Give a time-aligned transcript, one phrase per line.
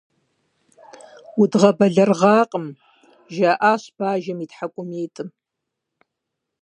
[1.41, 2.67] Удгъэбэлэрыгъакъым,-
[3.33, 5.29] жаӏащ бажэм и тхьэкӏумитӏым.